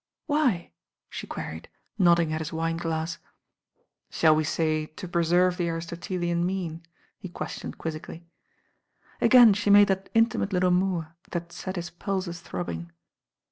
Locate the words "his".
2.41-2.51, 11.75-11.91